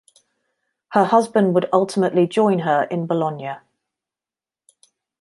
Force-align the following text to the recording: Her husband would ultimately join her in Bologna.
Her 0.93 1.05
husband 1.05 1.53
would 1.53 1.69
ultimately 1.71 2.25
join 2.25 2.57
her 2.57 2.85
in 2.89 3.05
Bologna. 3.05 3.57